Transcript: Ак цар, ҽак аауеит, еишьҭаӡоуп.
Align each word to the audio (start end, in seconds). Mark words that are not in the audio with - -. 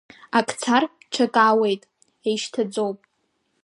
Ак 0.37 0.49
цар, 0.61 0.83
ҽак 1.13 1.35
аауеит, 1.43 1.81
еишьҭаӡоуп. 2.27 2.97